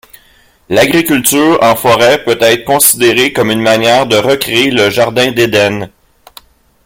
L'agriculture 0.69 1.59
en 1.61 1.75
forêt 1.75 2.23
peut 2.23 2.39
être 2.41 2.65
considérée 2.65 3.33
comme 3.33 3.51
une 3.51 3.61
manière 3.61 4.07
de 4.07 4.15
recréer 4.15 4.71
le 4.71 4.89
Jardin 4.89 5.31
d'Eden. 5.31 5.91